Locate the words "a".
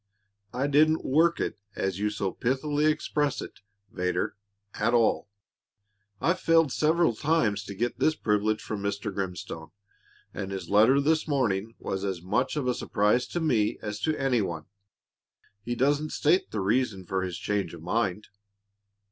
12.67-12.73